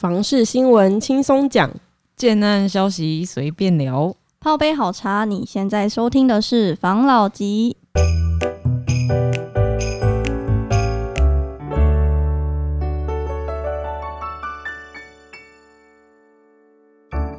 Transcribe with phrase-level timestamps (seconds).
[0.00, 1.68] 房事新闻轻松讲，
[2.14, 4.14] 贱难消息随便聊。
[4.38, 7.76] 泡杯好茶，你现在收听的是房老吉。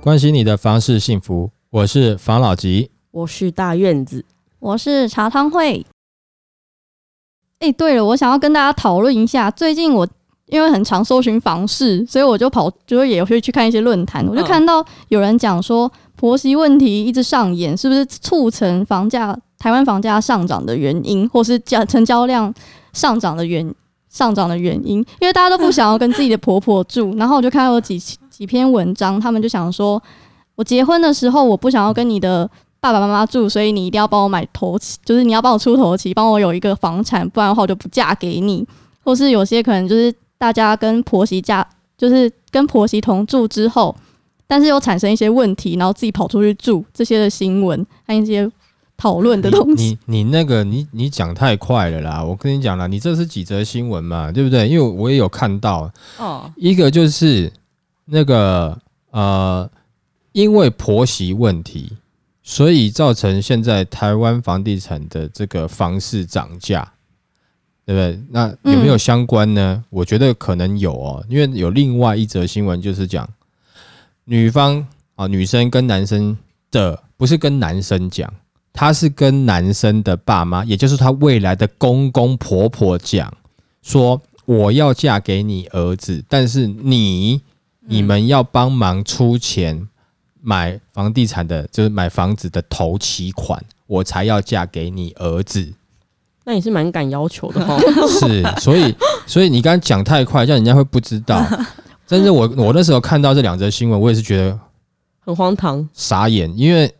[0.01, 2.91] 关心你的房事幸福，我是房老吉。
[3.11, 4.25] 我是大院子，
[4.59, 5.85] 我是茶汤会。
[7.59, 10.07] 哎、对了，我想要跟大家讨论一下，最近我
[10.49, 22.53] 因为很常搜寻房市，所以我就跑，就是也会去看一些论坛，我就嗯看到有人讲说婆媳问题一直上演，是不是促成房价台湾房价上涨的原因，或是价成交量
[22.93, 23.73] 上涨的原
[24.09, 24.97] 上涨的原因？
[25.19, 30.01] 因为大家都不想要跟自己的婆婆住，然后我就看到有几几篇文章，他们就想说，
[30.55, 38.65] 我结婚的时候我不想要跟你的爸爸妈妈住，所以你一定要帮我买头期，就是你要帮我出头期，帮我有一个房产，不然的话我就不嫁给你。
[39.01, 41.63] 或是有些可能就是大家跟婆媳嫁，
[41.97, 43.95] 就是跟婆媳同住之后，
[44.47, 48.49] 但是又产生一些问题，然后自己跑出去住这些的新闻，还有一些
[48.95, 49.83] 讨论的东西。
[49.83, 52.23] 你你你那个你你讲太快了啦！
[52.23, 54.67] 我跟你讲啦，你这是几则新闻嘛，对不对？
[54.67, 57.51] 因为我也有看到，哦，一个就是
[58.05, 58.79] 那个
[59.11, 59.69] 呃，
[60.31, 61.97] 因为婆媳问题，
[62.43, 66.93] 所以造成现在台湾房地产的这个房市涨价，
[67.89, 68.23] 对不对？
[68.29, 69.83] 那有没有相关呢？
[69.89, 73.27] 我觉得可能有哦，因为有另外一则新闻就是讲
[74.25, 76.37] 女方啊，女生跟男生
[76.69, 78.31] 的不是跟男生讲，
[78.71, 83.35] 她是跟男生的爸妈，也就是她未来的公公婆婆讲，
[83.81, 87.41] 说我要嫁给你儿子，但是你
[87.87, 89.87] 你们要帮忙出钱
[90.39, 95.73] 买房地产的，就是买房子的头期款，我才要嫁给你儿子。
[96.49, 97.79] 那也是蛮敢要求的哦。
[98.09, 98.95] 是，所以
[99.27, 101.45] 所以你刚刚讲太快，这样人家会不知道。
[102.07, 104.59] 真是，我我那时候看到这两则新闻，我也是觉得
[105.19, 105.87] 很荒唐。
[105.93, 106.91] 傻眼，因为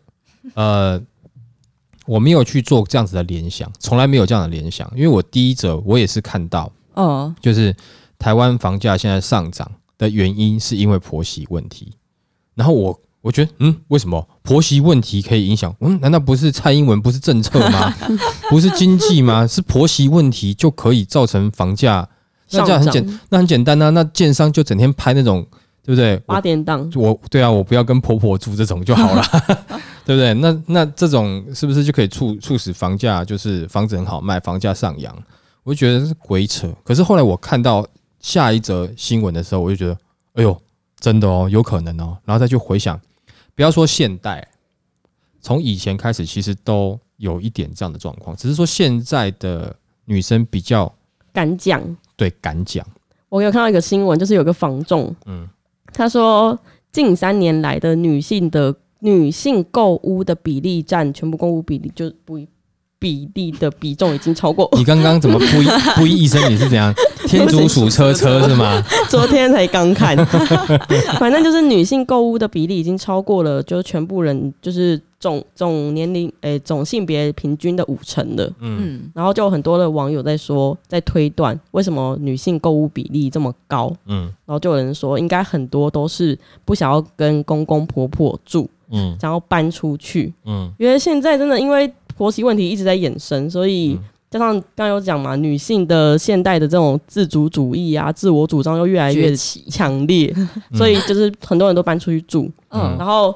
[0.54, 1.02] 呃，
[2.06, 4.88] 我没有去做这样子的联想，从来没有这样的联想。
[4.94, 7.74] 因为我第一则我也是看到，哦，就是
[8.20, 9.68] 台湾房价现在上涨
[9.98, 11.92] 的原因是因为婆媳问题。
[12.54, 15.74] 然后我我觉得，嗯，为什么婆媳问题可以影响？
[15.80, 17.94] 嗯，难道不是蔡英文不是政策吗？
[18.48, 19.46] 不是经济吗？
[19.46, 22.08] 是婆媳问题就可以造成房价？
[22.52, 23.90] 那这样很简，那很简单啊。
[23.90, 25.46] 那建商就整天拍那种，
[25.84, 26.16] 对不对？
[26.26, 29.22] 八点档，我对啊，我不要跟婆婆住这种就好了，
[30.04, 30.34] 对不对？
[30.34, 35.14] 那那这种是不是就可以促促使房价就是房子很好卖，房价上扬？
[35.62, 36.68] 我就觉得是鬼扯。
[36.82, 37.86] 可是后来我看到
[38.18, 39.96] 下一则新闻的时候，我就觉得，
[40.34, 40.60] 哎呦，
[40.98, 42.16] 真的哦，有可能哦。
[42.24, 43.00] 然后再去回想，
[43.60, 44.48] 不要说现代，
[45.42, 49.76] 从以前开始其实都有一点这样的状况，只是说现在的
[50.06, 50.90] 女生比较
[51.30, 51.82] 敢讲。
[52.16, 52.82] 对敢讲，
[53.28, 55.46] 我有看到一个新闻，就是有个房仲，嗯
[55.92, 56.58] 他说
[56.90, 62.38] 近三年来的女性的女性购物的比例占全部购物比例就不
[63.00, 65.66] 比例的比重已经超过，你刚刚怎么不一
[65.96, 66.40] 不一一声？
[66.52, 66.94] 你是怎样
[67.26, 68.80] 天竺鼠车车是吗？
[69.08, 70.14] 昨天才刚看，
[71.18, 78.44] 反正就是女性购物的比例已经超过了，就是全部人就是总总年龄诶、总性别平均的五成了。
[78.60, 90.32] 嗯嗯，然后就有很多的网友在说，在推断为什么女性购物比例这么高，嗯然后就有人说，应该很多都是不想要跟公公婆婆住，嗯想要搬出去。
[90.44, 91.90] 嗯因为现在真的因为
[92.20, 100.30] 婆媳问题一直在衍生，所以嗯加上刚刚有讲嘛，女性的现代的这种自主主义啊、自我主张又越来越，强烈，
[100.76, 102.50] 所以就是很多人都搬出去住。
[102.68, 103.34] 嗯然后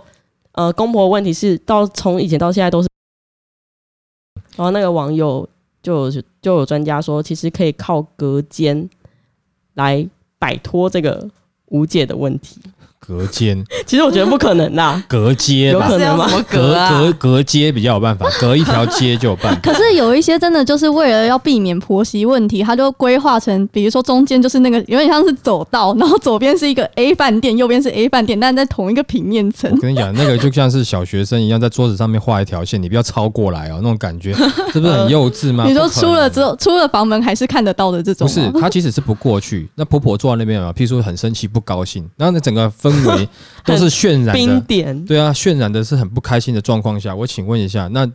[0.53, 2.89] 呃，公婆问题是到从以前到现在都是，
[4.57, 5.49] 然后那个网友
[5.83, 8.87] 就有就有专家说，其实可以靠隔间
[9.73, 10.07] 来
[10.39, 11.27] 摆脱这个
[11.69, 12.61] 无解的问题。
[13.07, 16.89] 隔间 其实我觉得不可能啦，隔街吧有可，能吗隔隔啊？
[16.91, 19.61] 隔隔街比较有办法，隔一条街就有办法。
[19.63, 29.77] 可是有一些真的就是为了要避免婆媳问题，他就规划成，比如说中间就是那个有点像是走道，然后左边是一个 A 饭店，右边是 A 饭店，但在同一个平面层我。
[29.77, 34.33] 跟你讲，那个就像是小学生一样，在桌子上面画一条线，你不要超过来哦，那种感觉，
[34.73, 35.65] 是不是很幼稚吗？
[35.67, 38.33] 你说出了之后，出了房门还是看得到的这种不？
[38.33, 43.29] 是，他即使是不过去，那婆婆坐在那边啊，譬如说很生气、不高兴，然后那整个氛围
[43.65, 45.05] 都是渲染冰的，点。
[45.05, 48.07] 对啊，渲染的是很不开心的状况下，我请问一下，那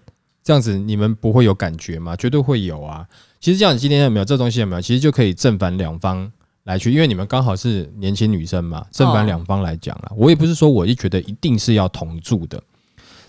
[0.44, 2.16] 这样子你们不会有感觉吗？
[2.16, 3.06] 绝对会有啊。
[3.40, 4.82] 其实这样，今天有没有这东西有没有？
[4.82, 6.30] 其实就可以正反两方
[6.66, 10.12] 来去，因为你们刚好是年轻女生嘛，正反两方来讲啦。
[10.16, 12.62] 我也不是说我就觉得一定是要同住的，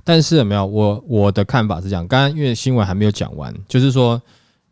[0.02, 4.20] 但是有没有我我的看法是这样，刚刚因为新闻还没有讲完，就是说，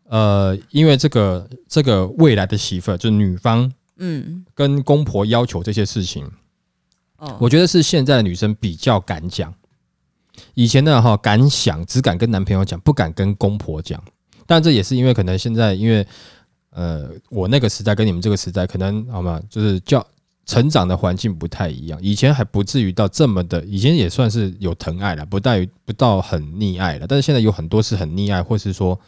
[0.09, 6.29] 呃，因为这个这个未来的媳妇儿，就是女方嗯，跟公婆要求这些事情，
[7.39, 9.53] 我觉得是现在的女生比较敢讲。
[10.53, 14.01] 以前呢，哈，敢想只敢跟男朋友讲，不敢跟公婆讲。
[14.45, 16.05] 但这也是因为可能现在因为
[16.71, 19.41] 呃，我那个时代跟你们这个时代可能好吗？
[19.49, 20.05] 就是叫
[20.45, 21.99] 成长的环境不太一样。
[22.01, 27.05] 以前还不至于到这么的，以前也算是有疼爱了，不带不到很溺爱了。
[27.05, 28.99] 但是现在有很多是很溺爱，或是说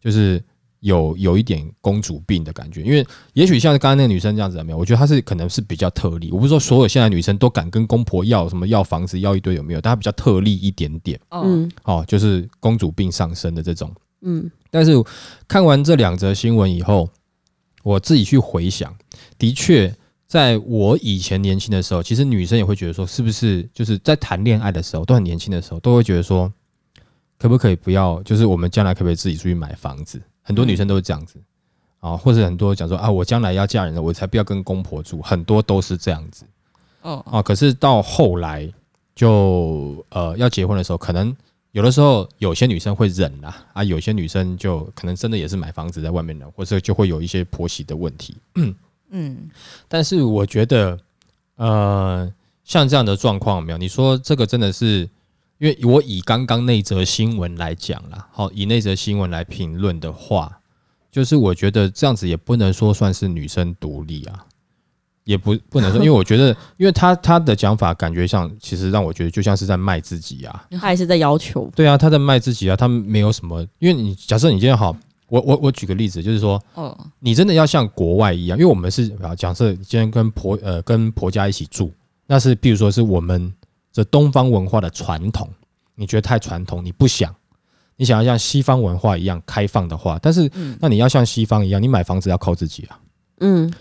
[0.00, 0.42] 就是
[0.80, 2.82] 有有一点公主病的感觉。
[2.82, 4.78] 因为也许像刚刚那个女生这样子，有没有？
[4.78, 6.30] 我觉得她是可能是比较特例。
[6.32, 9.80] 我不是说所有现在女生都敢跟公婆要什么要房子要一堆有没有？
[9.80, 11.18] 但她比较特例一点点。
[11.30, 13.90] 哦，嗯哦，就是公主病上升的这种。
[14.22, 14.92] 嗯但是
[15.48, 17.08] 看完这两则新闻以后，
[17.82, 18.94] 我自己去回想，
[19.38, 19.92] 的确，
[20.26, 26.52] 在我以前年轻的时候，其实女生也会觉得说，是不是就是在谈恋爱的时候，都很年轻的时候，都会觉得说，
[27.38, 30.20] 可不可以不要，就是我们将来可不可以自己出去买房子？
[30.42, 31.38] 很多女生都是这样子
[32.00, 36.44] 啊，或者很多讲说啊，我将来要嫁人了，我才不要跟公婆住，很多都是这样子。
[37.02, 38.70] 哦，啊，可是到后来
[39.14, 41.34] 就呃要结婚的时候，可能
[41.72, 48.36] 有的时候有些女生会忍啦，啊，有些女生就可能真的也是买房子在外面的，或者就会有一些婆媳的问题。
[49.10, 49.48] 嗯，
[49.88, 50.98] 但是我觉得，
[51.56, 52.32] 呃，
[52.64, 53.78] 像这样的状况有没有？
[53.78, 55.08] 你说这个真的是，
[55.60, 60.60] 因为我以刚刚那则新闻来讲啦，好，以那则新闻来评论的话，
[61.12, 64.46] 就是我觉得这样子也不能说算是女生独立啊，
[65.24, 66.48] 也不不能说， 因为我觉得，
[66.78, 70.66] 因为他他的讲法感觉像，其实让我觉得就像是在卖自己啊。
[70.80, 74.96] 他也是在要求，对啊，他在卖自己啊，他没有什么，因为你假设你今天好，
[75.28, 81.92] 我我我举个例子，就是说，哦，你真的要像国外一样，因为我们是啊，假设今天跟婆呃跟婆家一起住，
[82.26, 83.52] 那是比如说是我们
[83.92, 85.48] 这东方文化的传统，
[85.94, 87.34] 你觉得太传统，你不想，
[87.96, 90.76] 你想要像西方文化一样开放的话，但是嗯。
[90.80, 93.00] 那你要像西方一样，你买房子要靠自己啊，
[93.40, 93.72] 嗯。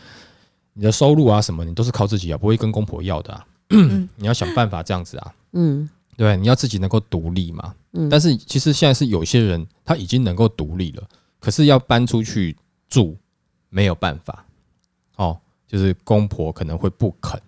[0.74, 4.08] 你的收入啊什么，你都是靠自己啊，不会跟公婆要的啊，嗯。
[4.18, 5.90] 你要想办法这样子啊，嗯。
[6.18, 7.74] 对，你要自己能够独立嘛。
[7.94, 11.04] 嗯，但是其实现在是有些人他已经能够独立了，
[11.40, 12.56] 可是要搬出去
[12.90, 13.18] 住
[13.70, 14.46] 没有办法，
[15.16, 17.42] 哦，就是公婆可能会不肯，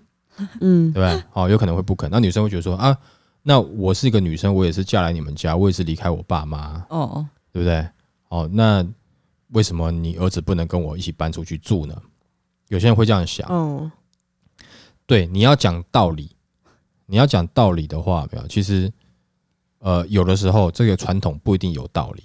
[0.59, 1.23] 嗯对不对？
[1.33, 2.09] 哦，有可能会不肯。
[2.11, 2.97] 那女生会觉得说啊，
[3.43, 7.87] 那我是一个女生，我也是嫁来你们家，我也是离开我爸妈，哦哦，对不对？
[8.29, 8.85] 哦，那
[9.49, 11.95] 为什么你儿子不能跟我一起搬出去住呢？
[12.69, 13.91] 有些人会这样想，哦
[15.05, 16.31] 对，你要讲道理，
[17.05, 18.89] 你要讲道理的话，没有，其实，
[19.79, 22.23] 呃，有的时候这个传统不一定有道理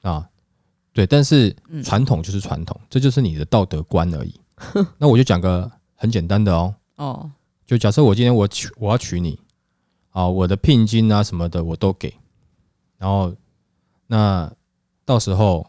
[0.00, 0.26] 啊，
[0.94, 4.40] 对，但是嗯传统就是传统，这就是你的道德观而已。
[4.96, 5.70] 那我就讲个
[6.02, 7.30] 很简单的哦，哦，
[7.64, 9.38] 就假设我今天我娶我要娶你，
[10.10, 12.12] 啊，我的聘金啊什么的我都给，
[12.98, 13.32] 然后
[14.08, 14.52] 那
[15.04, 15.64] 到时候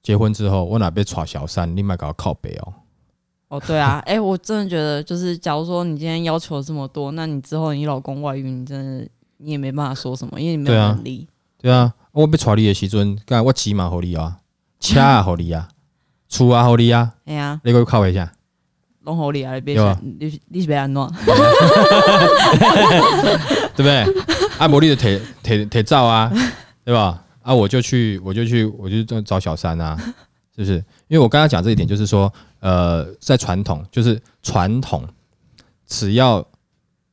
[0.00, 2.72] 结婚之后，我哪被耍小三，另外搞靠北哦。
[3.48, 9.08] 哦，对啊， 哎、我真的觉得，就是假如说你今天要求这么多，那你之后你老公外遇，你真的
[9.38, 11.26] 你也没办法说什么，因为你没有能力。
[11.58, 14.38] 对啊，我被带你的时阵，干我骑嘛互你啊，
[14.78, 15.68] 车啊互你啊，
[16.30, 18.32] 厝啊互你啊， 哎呀，你给我靠一下。
[19.06, 21.00] 龙喉里啊，你别对啊想，你是你是别安怎？
[23.76, 24.04] 对不对？
[24.58, 26.30] 啊，无你就摕摕摕照啊，
[26.84, 27.22] 对吧？
[27.40, 29.96] 啊，我就去，我就去，我就找找小三啊，
[30.56, 30.74] 是不是？
[31.06, 35.06] 因为我刚刚讲这一点，就是说，呃，在传统，就是传统，
[35.86, 36.44] 只要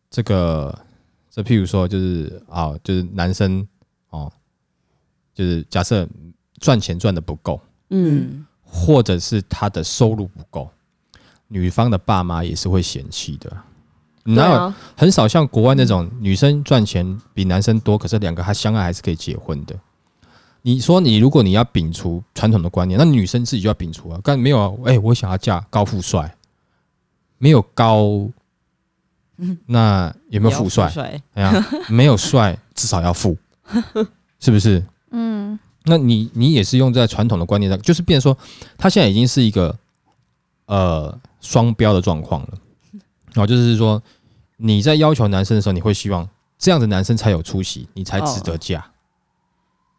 [0.09, 0.75] 这个，
[1.29, 3.67] 这譬如说，就是啊，就是男生
[4.09, 4.31] 哦，
[5.35, 6.07] 就是假设
[6.59, 10.67] 赚钱赚的不够，嗯嗯，或者是他的收入不够，
[11.53, 13.49] 女方的爸妈也是会嫌弃的。
[14.25, 19.75] 对哪有啊，很少像国外那种女生赚钱比男生多，可是两个还相爱还是可以结婚的。
[20.61, 24.19] 你说你如果你要摒除传统的观念，那女生自己就要摒除啊。
[24.23, 26.33] 但没有啊，哎、我想要嫁高富帅，
[27.37, 28.29] 没有高，
[29.67, 30.89] 那有没有富帅？
[30.89, 31.21] 帅？
[31.33, 33.37] 哎呀，没有帅， 至少要富，
[34.39, 34.81] 是不是？
[35.11, 38.37] 嗯，那你你也是用在传统的观念上，就是变成说，
[38.77, 39.77] 他现在已经是一个
[40.67, 42.47] 呃双标的状况了。
[43.33, 44.01] 然后就是说，
[44.57, 48.83] 你在要求男生的时候，你会希望这样的男生才有出息，你才值得嫁，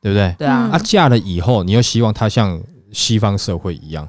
[0.01, 0.35] 对不对？
[0.39, 2.61] 对啊，啊，嫁了以后，你又希望他像
[2.91, 4.09] 西方社会一样。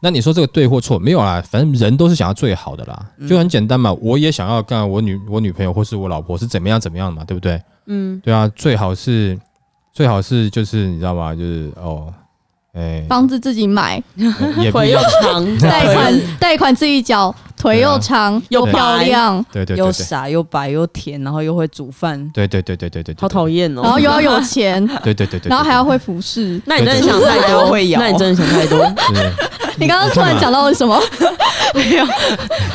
[0.00, 0.98] 那你说这个对或错？
[0.98, 3.90] 没有啦，反正人都是想要最好的啦，嗯就很简单嘛。
[4.02, 7.62] 我也想要干我女我女朋友或是我老婆是怎么样怎么样嘛，对不对？
[7.86, 9.38] 嗯对啊，最好是
[9.92, 11.34] 最好是就是你知道吗？
[11.34, 12.12] 就是哦，
[12.74, 22.18] 哎、房子自己买，也不腿又样， 长， 贷款 贷款自己缴，腿又长又漂亮，又对对对对傻又白又甜，然后又会煮饭。
[22.34, 23.70] 对对对对对对，好讨厌。
[23.78, 23.82] 哦。
[23.82, 26.60] 然后又要有钱， 对对对对，然后还要会服侍。
[26.66, 28.78] 那你真的想太多，会摇那你真的想太多。
[29.12, 29.32] 对
[29.76, 31.00] 你刚刚突然讲到了什么？
[31.74, 32.06] 没有，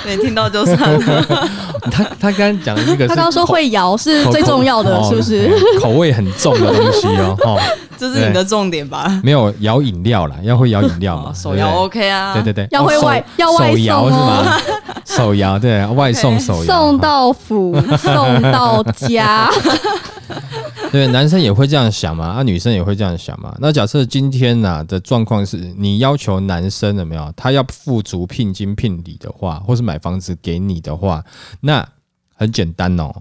[0.06, 1.26] 没听到就算了。
[1.90, 5.50] 他他刚刚讲的那个他刚刚说口会摇是最重要的，是不是？
[5.80, 7.58] 口味很重的东西哦， 哦，
[7.98, 9.20] 这是你的重点吧？
[9.24, 14.58] 没有摇饮料啦，要会摇饮料嘛哦，手摇 OK 啊，对不对，对要会外要外手摇送是哦吗？
[15.06, 19.50] 手摇对，外送手摇送到府，送到家。
[20.92, 23.56] 对，男生也会这样想嘛，啊，女生也会这样想嘛。
[23.60, 31.24] 那假设今天呐、的状况是你要求男生有没有，他要付足聘金聘礼的话，或是买房子给你的话，
[31.62, 31.88] 那
[32.36, 33.14] 很简单哦，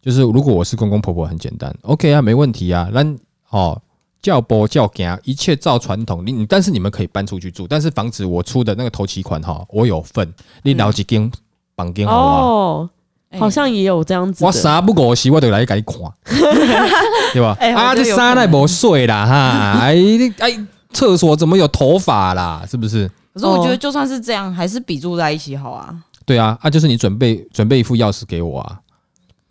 [0.00, 3.04] 就是如果我是公公婆婆，很简单，OK 啊，没问题啊，那
[3.50, 3.80] 哦。
[4.24, 6.22] 叫波叫行，一切照传统。
[6.24, 11.30] 你你，但是你们可以搬出去住，但是房子我出的那个头期款哈，我有份，你留几间
[11.76, 12.40] 绑间好啊。
[12.40, 12.90] 哦，
[13.28, 14.42] 哎好像也有这样子。
[14.42, 16.00] 我啥不五时我就来给你看，
[17.34, 17.54] 对吧？
[17.60, 22.64] 啊，这觉得有衫那可能无水啦哈，哎你哎，厕所怎么有头发啦？
[22.66, 23.06] 是不是？
[23.34, 25.94] 可是我觉得就算是这样，还是比住在一起好啊。
[26.24, 28.80] 对啊，啊，就是你准备准备一副钥匙给我啊，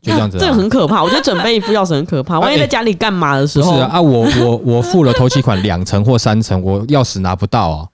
[0.04, 0.40] 就这样子、啊。
[0.40, 2.38] 这个很可怕，我觉得准备一副钥匙很可怕。
[2.42, 7.90] 万一在家里干嘛的时候，不是啊，啊我我我付了头期款两成或三成，我钥匙拿不到哦。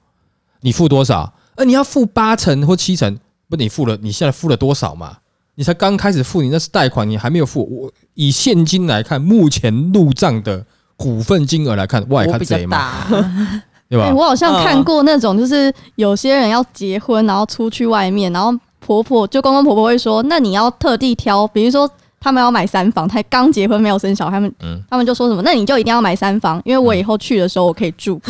[0.61, 1.31] 你付多少？
[1.55, 3.17] 呃，你要付八成或七成，
[3.49, 5.17] 不，你付了，你现在付了多少嘛？
[5.55, 7.63] 你才刚开始付，你那是贷款，你还没有付。
[7.69, 13.05] 我以现金来看，目前入账的股份金额来看，我也我比较看贼嘛，
[13.89, 14.13] 对吧哎，？
[14.13, 28.19] 我好像看过那种，就是有些人要结婚，然后出去外面，然后婆婆就公公婆婆会说，那你要特地挑，比如说他们要买三房，他刚结婚没有生小孩，他们、嗯他们就说什么，那你就一定要买三房，因为我以后去的时候我可以住。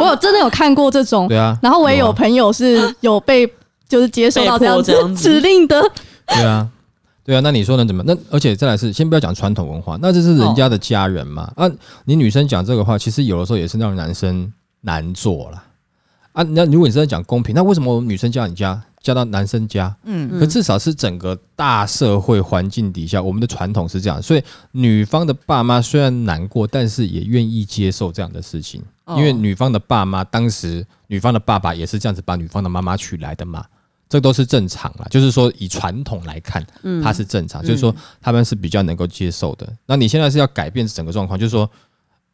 [0.00, 3.46] 我有真的有看过这种，对啊，然后我也有啊朋友是有被
[3.88, 5.82] 就是接受到这样子指令的，
[6.26, 6.66] 对啊，
[7.24, 8.02] 对啊，那你说能怎么？
[8.06, 11.52] 那而且再来是，先不要讲传统文化，那这是人家的家人嘛。
[11.56, 11.70] 啊，
[12.06, 14.50] 你女生讲这个话，其实有的时候也是让男生
[14.80, 15.62] 难做了。
[16.32, 19.94] 啊，那如果你是在讲公平，那为什么我们女生嫁你家，嫁到男生家？
[20.04, 33.66] 嗯，可至少是整个大社会环境底下，我们的传统是这样，所以女方的爸妈虽然难过，但是也愿意接受这样的事情，哦因为女方的爸妈当时女方的爸爸也是这样子把女方的妈妈娶来的嘛，
[34.08, 35.06] 这都是正常啦。
[35.10, 39.70] 就是说以传统来看，嗯它是正常，就是说他们是比较能够接受的。
[39.84, 41.70] 那你现在是要改变整个状况，就是说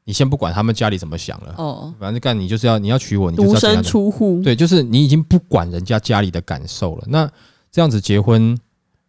[0.08, 7.04] 你先不管他们家里怎么想了，哦，反正干你就是要你要娶我，你就是独身要怎样的出户，对，就是你已经不管人家家里的感受了。
[7.08, 7.30] 那
[7.70, 8.58] 这样子结婚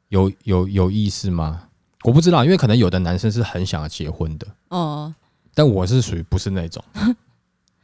[0.10, 1.62] 有有有意思吗？
[2.04, 5.14] 我不知道，因为可能有的男生是很想要结婚的，哦，
[5.54, 6.84] 但我是属于不是那种。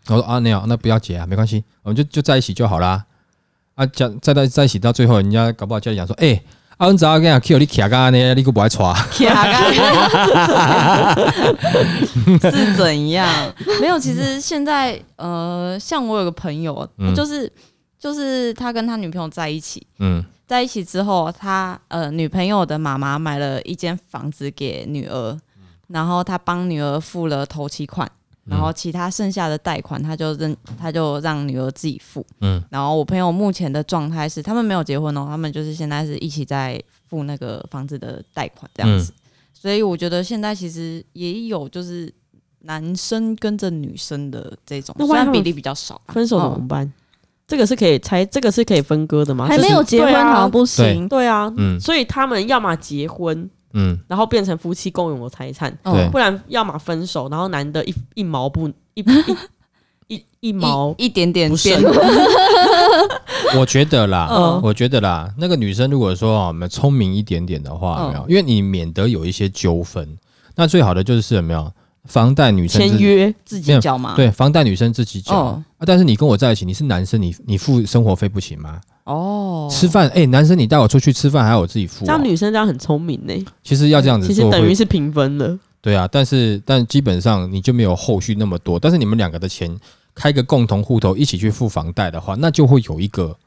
[0.08, 3.06] 我说啊，那样那不要结啊，没关系，我们就就在一起就好啦。
[3.76, 6.44] 啊，讲在在在一起到最后，人家搞不好家里讲说，哎、
[6.78, 8.78] 啊，阮早跟你讲，你徛干呢，你个不爱娶，
[12.42, 13.54] 是怎样？
[13.80, 17.16] 没有，其实现在呃，像我有个朋友，嗯。
[17.16, 17.52] 就是
[17.98, 20.24] 就是他跟他女朋友在一起，嗯。
[20.46, 25.38] 在一起之后，他呃女朋友的妈妈买了一间房子给女儿，
[25.88, 28.08] 然后他帮女儿付了头期款，
[28.46, 32.26] 然后其他剩下的贷款他就认他就让女儿自己付。
[32.42, 39.12] 嗯然后我朋友目前的状态是，他们没有结婚哦，他们就是现在是一起在付那个房子的贷款这样子。
[39.54, 42.14] 所以我觉得现在其实也有就是
[42.60, 46.94] 男生跟着女生的这种，虽然比例比较少啊，分手怎嗯么办？
[47.48, 49.48] 这个是可以拆，这个是可以分割的吗？
[49.48, 51.08] 还没有结婚好像不行。
[51.08, 55.78] 对啊，嗯所以他们要么结婚，嗯，然后变成夫妻共有的财产，
[56.12, 59.04] 不然要么分手，然后男的一一毛不一
[60.08, 61.80] 一一一毛一一点点不变。
[61.80, 61.92] 剩，
[63.60, 64.62] 我觉得啦，嗯。
[64.64, 68.26] 我觉得啦，那个女生如果说啊，我们聪明一点点的话，有没有？
[68.30, 70.18] 因为你免得有一些纠纷，
[70.56, 71.72] 那最好的就是有没有？
[72.06, 75.64] 房贷女生自签约，自己缴嘛。，对，房贷女生自己缴、哦。
[75.80, 78.80] 啊，但是你跟我在一起，你是男生，你你付生活费不行吗？
[79.06, 83.34] 哦，吃饭，哎、男生你带我出去吃饭还要我自己付、这样哦，女生这样很聪明呢，
[83.64, 85.58] 其实要这样子其实，等于是平分了。
[85.80, 89.74] 对啊，但是但基本上你就没有后续那么多，但是你们两个的钱
[90.16, 93.38] 开个共同户头一起去付房贷的话，那就会有一个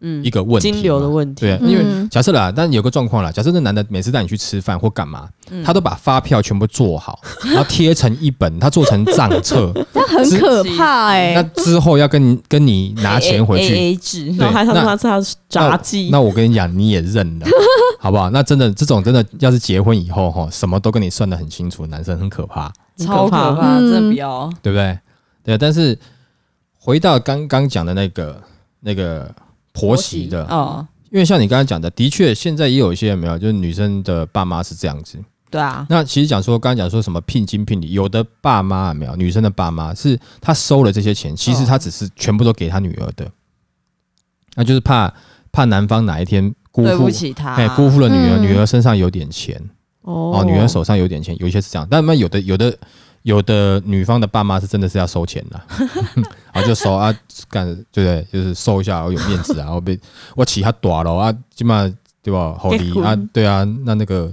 [0.00, 0.24] 嗯。
[0.24, 1.40] 一，个问题，金流的问题。
[1.42, 2.08] 对啊，因为嗯。
[2.08, 5.62] 假设啦，但有个状况啦，假设那男的每次带你去吃饭或干嘛，嗯。
[5.64, 17.46] 他都把发票全部做好， 然后贴成一本，他做成账册， 那很可怕哎、那之后要跟你跟你拿钱回去，A 制，然后还他说那他是他炸鸡，那我跟你讲，你也认了，
[18.00, 18.30] 好不好？
[18.30, 23.90] 那真的这种真的，要是结婚以后哈，什么都跟你算得很清楚，男生很可怕，超可怕，嗯。
[23.90, 24.50] 真的不要。
[24.62, 24.98] 对不对？
[25.44, 25.98] 对，但是
[26.78, 28.40] 回到刚刚讲的那个
[28.80, 29.34] 那个
[29.78, 35.18] 婆媳的，哦，因为像你刚才讲的，的确现在也有一些有没有，就是女生的爸妈是这样子。
[35.50, 43.26] 对啊，那其实讲说，刚才讲说什么聘金聘礼，有的爸妈有没有，女生的爸妈是他收了这些钱，其实他只是全部都给他女儿的，
[44.56, 45.10] 那就是怕
[45.50, 48.42] 怕男方哪一天辜对负不起他，哎，辜负了女儿，嗯。
[48.42, 49.58] 女儿身上有点钱。
[50.02, 50.32] 哦。
[50.34, 52.76] 哦，女儿手上有点钱，有一些是这样，但那有的有的
[53.22, 55.60] 有的女方的爸妈是真的是要收钱的，
[56.52, 57.14] 啊就收啊，
[57.50, 58.26] 干对不对？
[58.32, 59.98] 就是收一下，我有面子啊，我被
[60.34, 61.82] 我起他短了啊，起码
[62.22, 62.56] 对吧？
[62.58, 64.30] 好离啊，对啊，那那个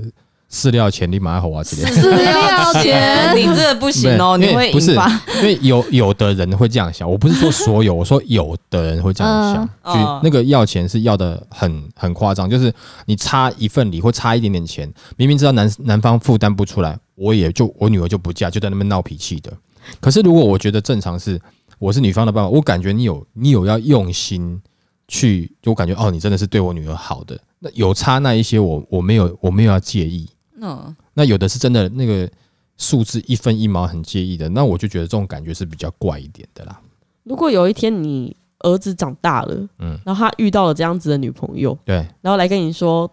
[0.55, 1.61] 饲料钱立马好啊。
[1.61, 5.09] 饲料钱，你这个不行哦，你会不是引发。
[5.35, 12.73] 因为有有的人会这样想，我不是说所有，我说有的人会这样想，那个要钱是要的很很夸张，就是
[13.05, 19.51] 你差一份礼或差一点点钱，明明知道男男方负担不出来，我也就我女儿就不嫁，就在那边闹脾气的。
[19.99, 21.39] 可是如果我觉得正常是
[21.77, 24.59] 我是女方的爸爸，我感觉你有你有要用心
[25.07, 30.27] 去，就我感觉哦，你真的是对我女儿好的，那有差那一些我我没有我没有要介意，
[30.61, 32.29] 嗯，那有的是真的那个
[32.77, 36.81] 数字一分一毛很介意的，那我就觉得这种感觉是比较怪一点的啦。
[37.23, 39.69] 如果有一天你儿子长大了，嗯。
[39.79, 43.09] 嗯，然后他遇到了这样子的女朋友，对，然后来跟你说，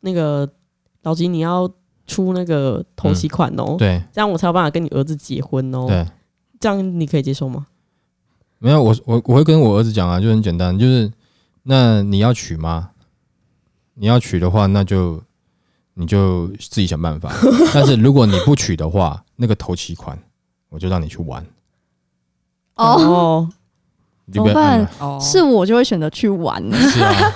[0.00, 0.48] 那个
[1.02, 1.68] 老吉你要
[2.06, 4.02] 出那个头期款哦，对。
[4.12, 6.06] 这样我才有办法跟你儿子结婚哦，对，
[6.60, 7.66] 这样你可以接受吗？
[8.58, 11.12] 没有我我我会跟我儿子讲啊，就很简单，就是
[11.64, 12.90] 那你要娶吗？
[13.94, 15.22] 你要娶的话，那就
[15.98, 17.32] 你就自己想办法。
[17.72, 20.18] 但是如果你不取的话，那个头期款
[20.68, 21.42] 我就让你去玩，
[22.74, 23.48] 哦，哦，
[24.26, 24.80] 你就不要怎么办？
[24.80, 26.62] 了哦，是我就会选择去玩。
[26.70, 27.32] 是啊，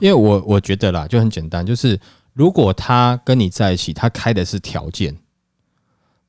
[0.00, 1.98] 因为我我觉得啦，就很简单，就是
[2.34, 5.16] 如果他跟你在一起，他开的是条件，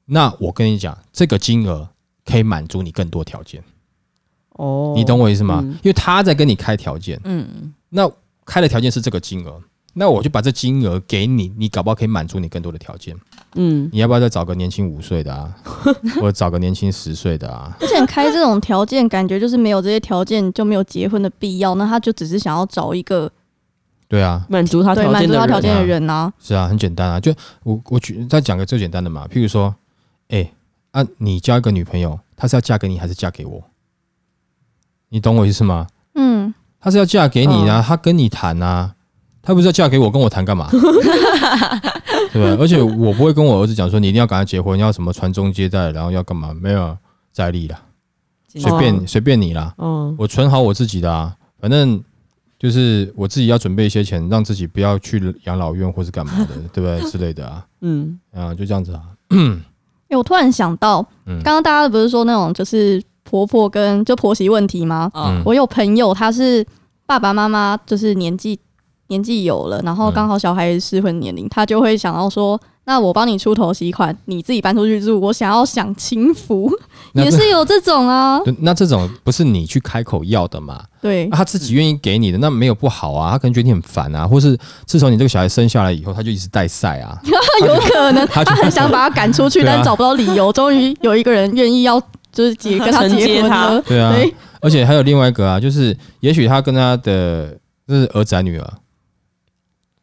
[0.05, 1.89] 那我跟你讲，这个金额
[2.25, 3.61] 可以满足你更多条件，
[4.51, 5.59] 哦，你懂我意思吗？
[5.61, 5.71] 嗯。
[5.83, 8.09] 因为他在跟你开条件，嗯，那
[8.45, 9.61] 开的条件是这个金额，
[9.93, 13.15] 那我就把这金额给你，你搞不好可以满足你更多的条件。
[13.55, 15.53] 嗯，你要不要再找个年轻五岁的啊，
[16.15, 17.75] 或者找个年轻十岁的啊？
[17.81, 23.31] 而且开这种条件，感觉就是没有这些条件就没有结婚的必要，那他就只是想要找一个
[24.07, 26.31] 对啊，满足他对满条件的人，足他条件的人啊。
[26.39, 27.19] 是啊，很简单啊。
[27.19, 29.73] 就我我举再讲个最简单的嘛，譬如说，
[30.27, 30.51] 哎、
[30.91, 33.63] 啊，你交一个女朋友，她是要嫁给你还是嫁给我？
[35.09, 35.87] 你懂我意思吗？
[36.13, 38.93] 嗯，她是要嫁给你啊，她跟你谈啊，
[39.49, 40.69] 她不是要嫁给我，跟我谈干嘛？
[40.71, 40.87] 对不
[42.33, 42.55] 对？
[42.57, 46.53] 而且我不会跟我儿子讲说你一定要赶快结婚，要什么传宗接代，然后要干嘛？
[46.53, 46.97] 没有啊
[47.31, 47.81] 在力啦，
[48.53, 51.99] 随便随便你啦，嗯，我存好我自己的啊，反正
[52.59, 57.09] 就是我自己要准备一些钱，让自己不要去养老院或是干嘛的， 对不对？
[57.09, 59.01] 之类的啊，嗯，啊，就这样子啊，
[60.09, 61.41] 哎、 我突然想到，嗯。
[61.43, 65.09] 刚刚大家不是说那种就是婆婆跟就婆媳问题吗？
[65.15, 66.63] 嗯，我有朋友，他是
[67.07, 68.59] 爸爸妈妈就是年纪
[69.09, 76.71] 年纪有了，然后刚好小孩适婚年龄，他就会想要说，那我帮你出头期款，你自己搬出去住，我想要享清福，
[77.13, 78.39] 也是有这种啊。
[78.61, 80.83] 那这种不是你去开口要的嘛？
[81.01, 83.31] 对啊，他自己愿意给你的，那没有不好啊。
[83.31, 87.19] 他可能觉得你很烦啊，或是自从你这个小孩生下来以后，他就一直带赛啊。
[87.65, 91.99] 有可能他他很想把他赶出去，啊但找不到理由，终于有一个人愿意要
[92.31, 93.81] 就是结跟他承结婚接他了。
[93.81, 94.13] 对啊，
[94.61, 98.73] 而且还有另外一个啊，就是也许他跟他的这是儿子还女儿？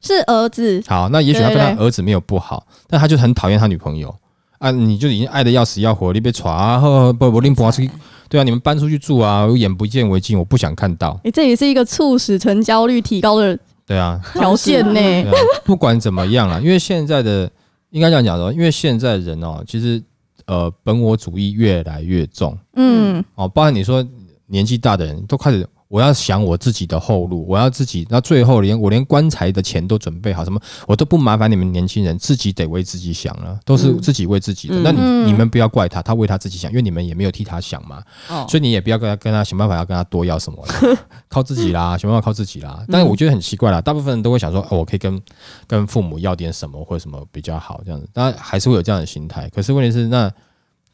[0.06, 4.14] 是儿子，好，那也许他跟对对他儿子没有不好，但他就很讨厌他女朋友
[4.58, 7.90] 啊，你就已经爱的要死要活，你被耍啊，呵不不，拎不出去，
[8.28, 15.32] 对啊，你们搬出去住啊，我眼不见为净，我不想看到，哎、这也是一个促使成交率提高的对啊，条件呢、对啊
[15.64, 17.50] 不管怎么样啊，因为现在的
[17.90, 20.02] 应该这样讲的，因为现在人哦，其实
[20.46, 24.06] 呃本我主义越来越重嗯，哦，包含你说
[24.46, 25.68] 年纪大的人都开始。
[25.88, 34.74] 我要想我自己的后路，我要自己，那最后连我连棺材的钱都准备好，什么我都不麻烦你们年轻人，自己得为自己想了，都是嗯自己为自己的。
[34.76, 40.64] 嗯那你嗯你们不要怪他，他为他自己想，因为你们也没有替他想嘛，哦所以你也不要跟他跟他想办法要跟他多要什么，
[41.28, 42.84] 靠自己啦， 想办法靠自己啦。
[42.90, 45.20] 但是我觉得很奇怪啦，大部分人都会想说，哦，我可以跟
[45.66, 49.48] 跟父母要点什么或者什么比较好，这样子，当然还是会有这样的心态。
[49.50, 50.28] 可是问题是，那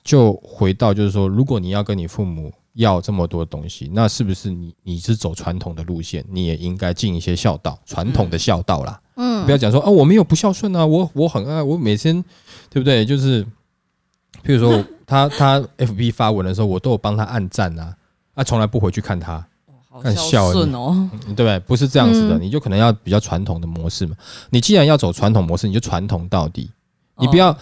[0.05, 9.01] 就回到就是说，如果你要跟你父母要这么多东西，那是不是你你是走传统的路线，你也应该尽一些孝道，传统的孝道啦。
[9.17, 12.23] 嗯不要讲说哦，我没有不孝顺啊，我我很爱，我每天
[12.71, 13.05] 对不对？
[13.05, 13.45] 就是
[14.45, 17.95] 譬如说 他他 FB 发文的时候，我都有帮他按赞啊，
[18.35, 19.45] 啊，从来不回去看他，
[20.03, 21.59] 看孝孝顺哦，对不对？
[21.61, 24.17] 不是这样子的，嗯你就可能要比较传统的模式嘛。
[24.49, 26.71] 你既然要走传统模式，你就传统到底，
[27.19, 27.59] 你不哦要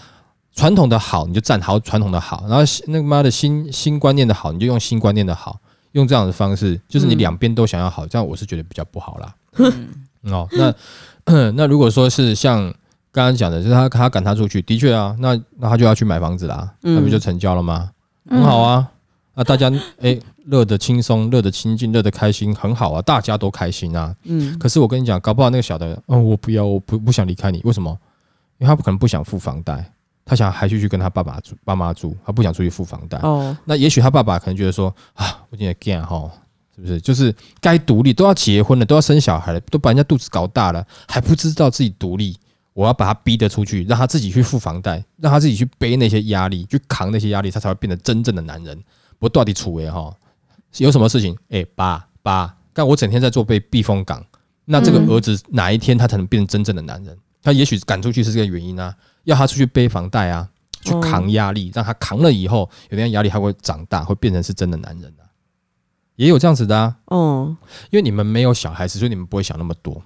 [0.54, 5.58] 传统的好，你就站好传统的好，然后那个妈的新新观念的好，你就用新观念的好。
[5.92, 9.34] 用这样的方式，就是你嗯两边都想要好，这样我是觉得比较不好啦。
[9.56, 12.62] 嗯哦，那 那如果说是像
[13.10, 17.90] 刚刚讲的，就是他他赶他出去，的确啊，那那他就要去买房子啦，嗯那不就成交了吗？
[18.28, 18.88] 嗯很好啊，
[19.34, 19.68] 那，大家
[20.00, 24.14] 哎乐得轻松，乐得亲近，乐得开心，很好啊，大家都开心啊。
[24.22, 27.90] 嗯可是我跟你讲，搞不好那个小的，哦，我不要，我不不想离开你，为什么？
[28.58, 29.92] 因为他不可能不想付房贷，
[30.30, 33.18] 他想还继续跟他爸爸住、爸妈住，他不想出去付房贷。
[33.18, 36.30] 哦，那也许他爸爸可能觉得说啊，我今天 g 哈，
[36.76, 37.00] 是不是？
[37.00, 42.36] 就是该独立，都要结婚了，都要生小孩了，都把人家肚子搞大了，还不知道自己独立。
[42.72, 48.80] 我要把他逼得出去，让他自己去付房贷，让他自己去背那些压力，去扛那些压力，他才会变得真正的男人。
[49.18, 50.14] 我到底处为哈，
[50.76, 51.36] 有什么事情？
[51.48, 54.24] 哎、爸爸，但我整天在做被避风港，
[54.64, 57.18] 那这个嗯儿子哪一天他才能变成真正的男人？
[57.42, 58.94] 他也许赶出去是这个原因啊，
[59.30, 60.48] 要他出去背房贷啊，
[60.82, 65.24] 去扛压力，让他扛了以后，有点压力，他会长大，会变成是真的男人啊。
[66.16, 67.56] 也有这样子的啊，哦，
[67.90, 70.02] 因为你们没有小孩子，所以你们不会想那么多。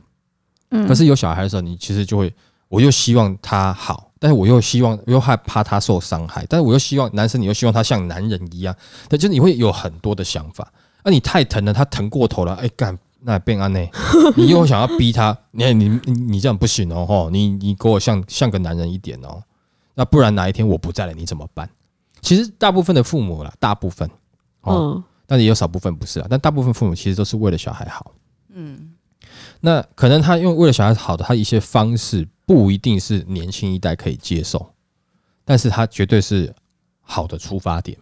[0.70, 2.32] 嗯可是有小孩的时候，你其实就会，
[2.68, 8.74] 我又希望他好，但是我又希望，又害怕他受伤害，但是我又希望男生，你又希望他像男人一样，
[9.08, 10.72] 但就是你会有很多的想法。
[11.04, 13.80] 那、你太疼了，他疼过头了，哎干，那变安呢？
[14.36, 19.42] 你又想要逼他，你你你你这样不行哦，吼，你你给我像像个男人一点哦，
[19.94, 21.68] 那不然哪一天我不在了，你怎么办？
[22.20, 24.08] 其实大部分的父母啦，大部分
[24.60, 28.12] 哦，嗯但也有少部分不是啊，但大部分父母其实都是为了小孩好。
[28.50, 28.92] 嗯，
[29.60, 34.74] 那可能他用为了小孩好的他一些方式，不一定是年轻一代可以接受，
[35.44, 36.54] 但是他绝对是
[37.00, 37.96] 好的出发点，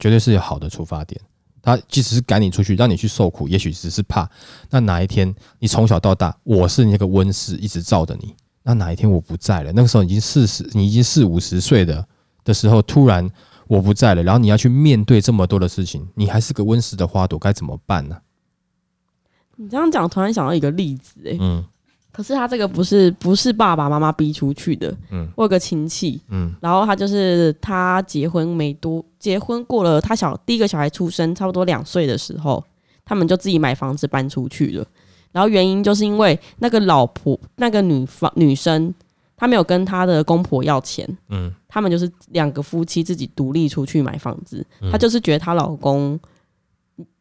[0.00, 1.20] 绝对是有好的出发点。
[1.66, 4.30] 他即使是赶你出去，让你去受苦，也许只是怕，
[4.70, 12.06] 那哪一天你从小到大，我是那个温室一直罩着你，那哪一天我不在了，那个时候已经四十，你已经四五十岁的
[12.44, 13.28] 的时候，突然
[13.66, 18.16] 我不在了，然后你要去面对这么多的事情，你还是个温室的花朵，该怎么办呢？
[19.56, 21.64] 你这样讲，突然想到一个例子，哎，嗯。
[22.12, 25.28] 可是他这个不是不是爸爸妈妈逼出去的，嗯。
[25.36, 26.54] 我有个亲戚，嗯。
[26.62, 32.62] 然后他就是他结婚没多，结婚过了，他小第一个小孩出生差不多两岁的时候，
[33.04, 34.86] 他们就自己买房子搬出去了。
[35.32, 38.94] 然后原因就是因为那个老婆那个女方女生，
[39.36, 44.64] 她没有跟她的公婆要钱，嗯他们就是两个夫妻自己独立出去买房子。
[44.80, 46.16] 嗯她就是觉得她老公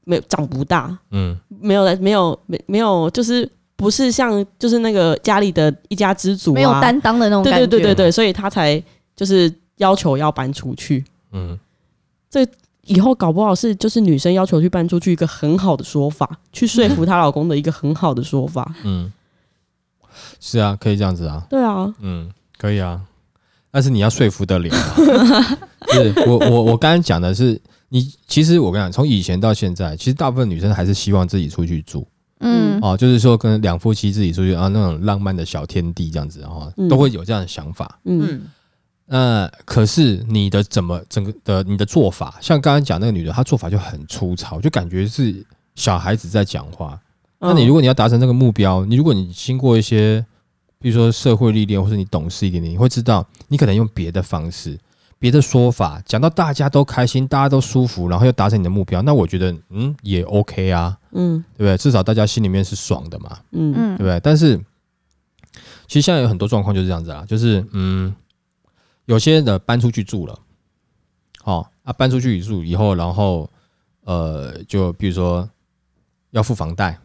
[0.04, 7.66] 没有长不大，嗯没有没有没没有就是不是像就是那个家里的一家之主、啊，没有担当的那种对感觉。
[7.66, 8.82] 对对对对，所以他才
[9.16, 11.04] 就是要求要搬出去。
[11.32, 11.60] 嗯，
[12.86, 18.76] 以后搞不好是就是女生要求去搬出去一个很好的说法，去说服她老公的一个很好的说法。
[18.84, 19.12] 嗯，
[20.40, 23.02] 是啊，可以这样子啊，对啊，嗯，可以啊，
[23.72, 25.58] 但是你要说服得了、啊。
[25.92, 32.08] 是我我我刚才讲的是，你其实我跟你讲，从以前到现在，其实大部分女生还是希望自己出去住。
[32.40, 32.80] 嗯。
[32.82, 36.90] 哦，就是说跟两夫妻自己出去啊，那种浪漫的小天地这样子哦，嗯。
[36.90, 38.00] 都会有这样的想法。
[38.06, 38.28] 嗯。
[38.28, 38.42] 嗯，
[39.08, 47.00] 那可是你的怎么整个的你的做法，像刚刚讲那个女的，她做法就很粗糙，就感觉是小孩子在讲话。
[47.40, 50.26] 那你如果果你要达成这个目标，你如果你经过一些，
[50.80, 54.80] 比如说社会历练，或者你懂事一点点，你会知道，你可能用别的方式、
[55.20, 61.78] 别的说法，讲到大家都开心，大家都舒服，然后又达成你的目标，那我觉得，嗯，也 OK 啊，嗯对不对？
[61.78, 64.20] 至少大家心里面是爽的嘛，嗯嗯对不对？
[64.22, 64.58] 但是，
[65.88, 68.16] 其实现在有很多状况就是这样子啦，就是嗯，
[69.06, 70.40] 有些的搬出去住了，
[71.44, 73.50] 哦啊，搬出去住以后，然后
[74.04, 75.48] 呃，就比如说
[76.32, 76.98] 要付房贷，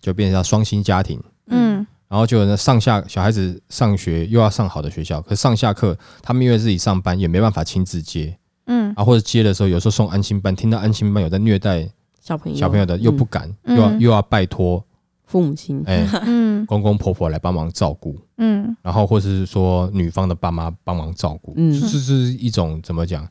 [0.00, 1.86] 就变成要双薪家庭，嗯。
[2.08, 8.36] 然后就呢上下小孩子上学又要上好的学校，可是上下课他们因为自己上班也没办法亲自接。
[8.66, 8.92] 嗯。
[8.96, 11.88] 啊，或者接的时候有时候送安心班，听到安心班有在虐待
[12.20, 12.58] 小朋友。
[12.58, 13.76] 小朋友的又不嗯敢，嗯。
[13.76, 14.84] 又要又要拜托
[15.26, 18.16] 父母亲，哎、 嗯公公婆婆来帮忙照顾。
[18.38, 23.26] 嗯然后或是说女方的爸妈帮忙照顾，嗯这是一种怎么讲？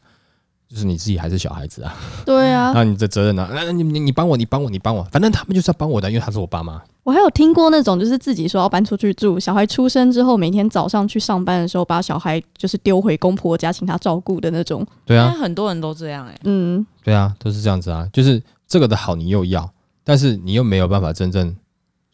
[0.68, 3.52] 就是你自己还是小孩子啊，对啊， 那你的责任呢、啊？
[3.54, 6.82] 那你你你帮我，你帮我，你帮我，反正他们就是要帮我的，因为他是我爸妈。
[7.04, 14.86] 我还有听过那种，就是自己说要搬出去住，小孩出生之后，每天早上去上班的时候，把小孩就是丢回公婆家，请他照顾的那种。
[15.06, 18.10] 对啊，很多人都这样哎、嗯对啊，都是这样子啊。
[18.12, 19.70] 就是这个的好你又要，
[20.04, 21.56] 但是你又没有办法真正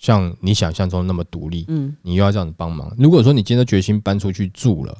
[0.01, 2.91] 像你想象中那么独立，嗯你又要这样子帮忙。
[2.97, 4.97] 如果说你今天都决心搬出去住了，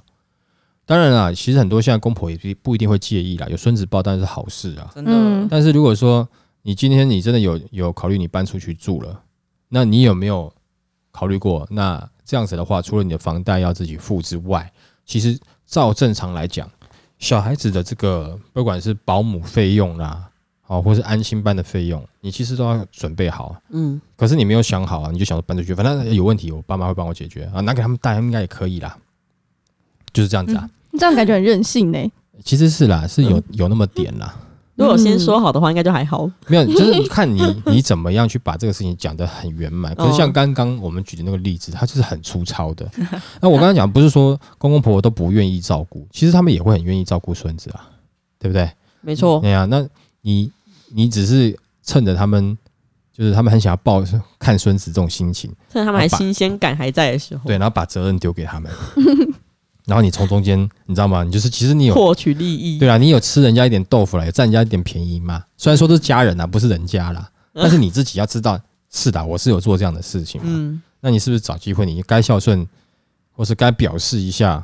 [0.86, 4.92] 当然啦，其实很多现在公婆也不不一定会介意啦，有孙子抱当然是好事啊。
[4.94, 5.12] 真的。
[5.12, 6.30] 嗯但是如果说
[6.62, 9.24] 你今天你真的有有考虑你搬出去住了，
[9.70, 10.54] 那你有没有
[11.12, 11.68] 考虑过？
[11.72, 14.72] 那这样子的话，除了你的房贷要自己付之外，
[15.04, 15.36] 其实
[15.66, 16.70] 照正常来讲，
[17.18, 20.30] 小孩子的这个不管是保姆费用啦，
[20.72, 23.54] 哦，或是安心班的费用，你其实都要准备好。
[23.72, 28.98] 嗯，可是你没有想好啊，你就想说搬出去，反正有问题，我爸妈会帮我解决啊，拿给他们带应该也可以啦，
[30.14, 30.70] 就是这样子啊。
[30.98, 32.00] 这样感觉很任性呢。
[32.46, 34.34] 其实是啦，是有有那么点啦，
[34.76, 36.30] 如果先说好的话，应该就还好。
[36.48, 39.94] 没有，就是看你你怎么样去把这个事情讲得很圆满。
[39.96, 42.90] 可是像刚刚我们举的那个例子，它就是很粗糙的。
[43.42, 47.90] 那我刚刚讲不是说公公婆婆都不愿意照顾，其实他们也会很愿意照顾孙子啊，
[48.40, 48.72] 对不对？
[49.02, 49.86] 没错，对呀，那
[50.22, 50.52] 你
[50.94, 52.58] 你只是趁着他们
[53.12, 54.04] 就是他们很想要抱
[54.40, 58.72] 看孙子这种心情，趁他们还新鲜感还在的时候，对，然后把责任丢给他们，
[59.86, 61.24] 然后你从中间你知道吗？
[61.24, 65.44] 你就是其实你有获取利益，对啊，你有吃人家一点豆腐了，有占人家一点便宜嘛。
[65.58, 70.48] 虽然说都是家人啦，不是人家啦，但是你自己要知道，是的，我是有做这样的事情嘛。
[70.50, 72.68] 嗯，那你是不是找机会，你该孝顺，
[73.34, 74.64] 或是该表示一下，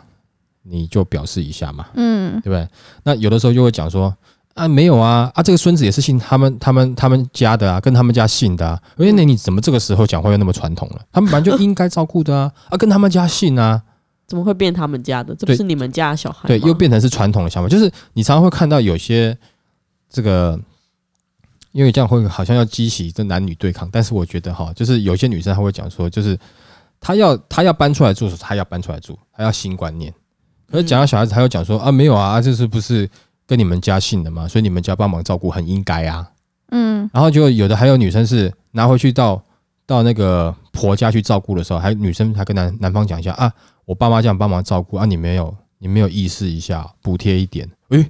[0.64, 2.68] 你就表示一下嘛，嗯，对不对？
[3.04, 4.16] 那有的时候就会讲说。
[4.58, 8.82] 啊，没有啊，啊，这个孙子也是姓他们、他们、他们家的啊，跟他们家姓的啊。
[8.98, 11.02] 哎，那你怎么这个时候讲话又那么传统了？
[11.12, 13.80] 他们本来就应该照顾的啊，啊，跟他们家姓啊，
[14.26, 15.36] 怎么会变他们家的？
[15.36, 16.48] 这不是你们家的小孩？
[16.48, 19.38] 对，又变成是传统的想法，就是你常常会看到有些
[20.10, 20.60] 这个，
[21.72, 26.36] 因为这样会好像要激起这男女对抗，但是我觉得哈，就是有些女生她会讲说，就是
[27.00, 30.12] 她要她要搬出来住，她要搬出来住，她要新观念。
[30.72, 33.08] 可是讲到小孩子，她又讲说啊，没有啊，这是不是？
[33.48, 36.30] 跟你们家姓的嘛，所以你们家帮忙照顾很应该啊。
[36.72, 39.42] 嗯，然后就有的还有女生是拿回去到
[39.86, 43.52] 到那个婆家去照顾的时候，还女生还跟男男方讲一下啊，
[43.86, 47.70] 我爸妈这样帮忙照顾啊，你没有你没有意识一下补贴一点？
[47.90, 48.06] 诶、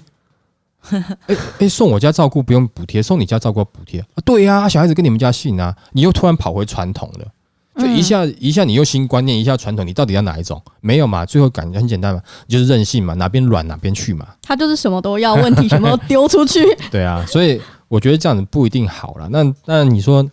[1.28, 4.18] 诶、诶，送我家照顾不用补贴，送你家照顾补贴啊？
[4.26, 7.28] 对呀，小孩子跟你们家姓啊，你又突然跑回传统了。
[7.78, 10.62] 就一下一下，你又新观念，一下传统，你到底要哪一种？
[10.82, 11.26] 没有嘛？
[11.26, 14.28] 最后感觉很简单嘛，就是任性嘛，哪边软哪边去嘛。
[14.42, 16.64] 他就是什么都要，问题全部都丢出去。
[16.92, 19.30] 对啊，所以我觉得这样子不一定好了。
[19.30, 20.24] 那那你说，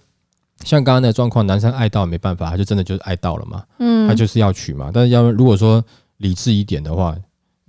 [0.65, 3.63] 像刚刚那个状况，男生爱到没办法，他就真的就是爱到了嘛？
[3.79, 4.91] 嗯，他就是要娶嘛。
[4.93, 5.85] 但是要如果说
[6.19, 7.15] 理智一点的话，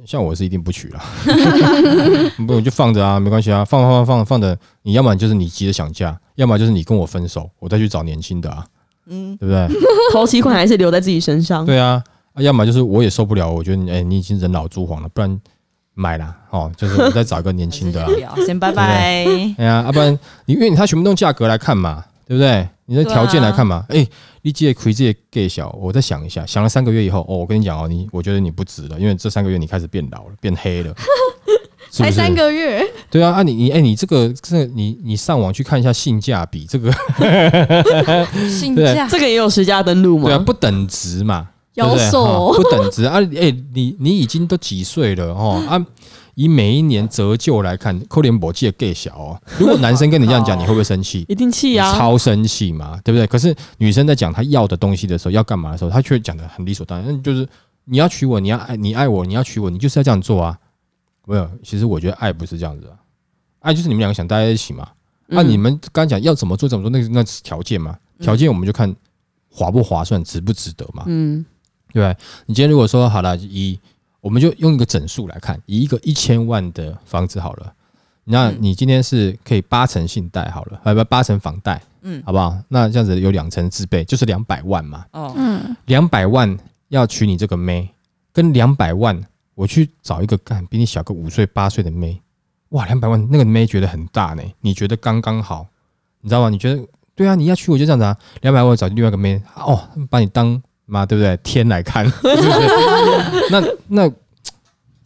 [0.06, 1.04] 像我是一定不娶了，
[2.46, 4.58] 不就放着啊，没关系啊，放放放放着。
[4.84, 8.66] 你要么就是你急着想嫁，要么就是你跟我分手，我再去找年轻的啊。
[9.08, 9.68] 嗯，对不对？
[10.12, 11.66] 头期款还是留在自己身上。
[11.66, 12.04] 对啊，
[12.38, 15.40] 要么就是我也受不了，我觉得你哎，你已经人老珠黄了，不然
[15.94, 18.06] 买啦哦，就是我再找一个年轻的。
[18.46, 19.26] 先拜拜。
[19.58, 22.68] 哎呀，要不然你因为你他全部用价格来看嘛，对不对？
[22.88, 24.06] 你的条件来看嘛，哎，
[24.44, 30.94] 你借亏这些给小，我再想一下，想了三个月以后，哦，我跟你讲哦，你我觉得你不值了，因为这三个月你开始变老了，变黑了。
[32.04, 36.92] 才三个月，对啊，啊你你哎你这个这你你上网去看一下性价比，这个
[38.50, 40.26] 性价这个也有实价登录吗？
[40.26, 43.20] 对啊，不等值嘛，妖兽不等值啊！
[43.38, 45.84] 哎，你你已经都几岁了哦 啊？
[46.36, 49.42] 以每一年折旧来看，扣连博记的 gay 小哦。
[49.58, 51.24] 如果男生跟你这样讲，你会不会生气？
[51.30, 53.26] 一定气啊，超生气嘛，对不对？
[53.26, 57.48] 可是女生在讲她要的东西的时候，要干嘛的时候，她却讲的很理所当然，那就是
[57.86, 60.58] 你要娶我，你要爱你爱我，你要娶我，你就是要这样做啊。
[61.26, 62.98] 没有，其实我觉得爱不是这样子啊，
[63.60, 64.88] 爱就是你们两个想待在一起嘛。
[65.28, 67.98] 那你们刚讲要怎么做怎么做，那那是条件嘛？
[68.20, 68.96] 条件我们就看
[69.50, 71.04] 划不划算，值不值得嘛？
[71.08, 71.44] 嗯，
[71.92, 72.24] 对不对？
[72.46, 73.80] 你今天如果说好了，以
[74.22, 77.74] 我们就用一个整数来看，以一个一千万的房子好了，
[78.26, 82.56] 那你今天是可以八成信贷好了，不八成房贷，嗯，好不好？
[82.68, 85.06] 那这样子有两成自备，就是两百万嘛。
[85.12, 86.56] 哦，嗯，两百万
[86.90, 87.90] 要娶你这个妹，
[88.32, 89.26] 跟两百万。
[89.56, 92.22] 我去找一个干比你小个五岁八岁的妹，
[92.70, 95.66] 哇，两百万那个妹觉得很大呢，你觉得刚刚好，
[96.22, 96.50] 你知道吗？
[96.50, 101.38] 你觉得对啊，你要娶我就这样子啊，两百万找另外一个妹，哦，把你当妈对不对？
[101.38, 102.06] 天来看，
[103.50, 104.12] 那那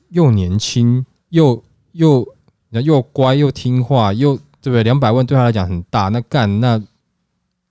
[0.09, 2.27] 又年轻又又
[2.71, 4.83] 又乖又听话又对不对？
[4.83, 6.81] 两百万对他来讲很大，那干那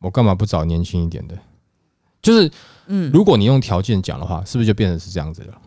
[0.01, 1.37] 我干嘛不找年轻一点的？
[2.23, 2.51] 就是
[2.87, 5.61] 嗯，如果你用条件讲的话，是不是就变成是这样子了？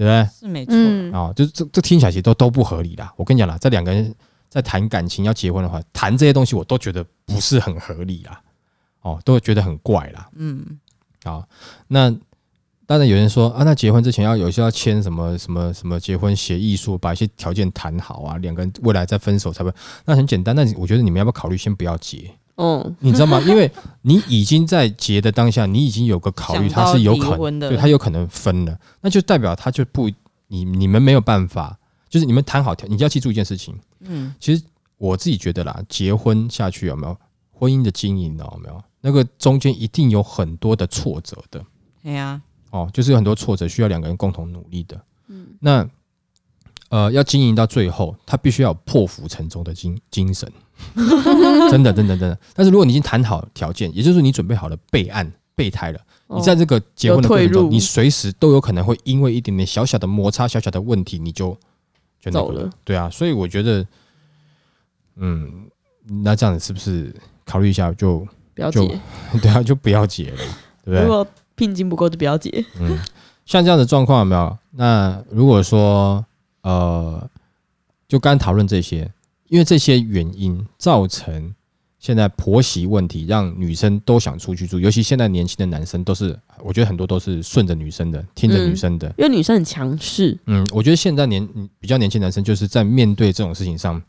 [0.00, 0.26] 对不对？
[0.32, 0.74] 是没错
[1.12, 3.12] 啊，就是这这听起来其实都都不合理啦。
[3.18, 4.14] 我跟你讲啦，这两个人
[4.48, 8.40] 在谈感情要结婚的话，谈这些东西我都觉得不是很合理啦，
[9.02, 10.30] 哦，都觉得很怪啦。
[10.36, 10.64] 嗯，
[11.24, 11.46] 啊，
[11.88, 12.10] 那
[12.86, 19.70] 当然有人说啊，那结婚之前要有些要签什么什么什么结婚协议书，把一些条件谈好啊，两个人未来再分手才会。
[20.06, 22.30] 那很简单，那我觉得你们要不要考虑先不要结？
[22.62, 23.40] 嗯，你知道吗？
[23.46, 23.70] 因为
[24.02, 30.10] 你已经在结的当下，你已经有个考虑，他是有可能，对他有可能分了，那就代表他就不
[30.48, 31.78] 你你们没有办法，
[32.10, 33.74] 就是你们谈好条，你就要记住一件事情。
[34.00, 34.62] 嗯，其实
[34.98, 37.16] 我自己觉得啦，结婚下去有没有
[37.50, 38.44] 婚姻的经营呢？
[38.52, 41.64] 有没有那个中间一定有很多的挫折的。
[42.02, 45.00] 对呀，哦，就是有很多挫折需要两个人共同努力的。
[45.28, 45.88] 嗯，那
[46.90, 50.52] 呃，要经营到最后，他必须要有破釜沉舟的精精神。
[51.70, 52.38] 真的真的真的。
[52.54, 61.50] 但是如果你已经谈好条件，也就是你准备好了备案备胎了，你在这个结婚的过程中，你随时都有可能会因为一点点小小的摩擦、小小的问题，你就
[62.20, 62.70] 就那个走了。
[62.84, 63.86] 对啊，所以我觉得，
[65.16, 65.66] 嗯，
[66.24, 67.14] 那这样子是不是
[67.44, 69.00] 考虑一下就就不要结，
[69.42, 70.46] 对啊，就不要结了，对
[70.84, 71.02] 不对？
[71.02, 72.64] 如果聘金不够就不要结。
[72.78, 72.98] 嗯，
[73.44, 74.56] 像这样的状况有没有？
[74.72, 76.24] 那如果说
[76.62, 77.28] 呃，
[78.08, 79.10] 就刚讨论这些，
[79.50, 81.52] 因为这些原因造成
[81.98, 89.08] 现在婆媳问题，让女生都想出去住，尤其现在年轻的男生都是，我觉得很多都是顺着女生的，听着女生的。
[89.18, 91.46] 因为女生很强势，嗯，我觉得现在年
[91.78, 94.00] 比较年轻男生就是在面对这种事情上，